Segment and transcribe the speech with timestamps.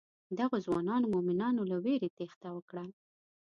[0.37, 2.83] دغو ځوانو مومنانو له وېرې تېښته وکړه.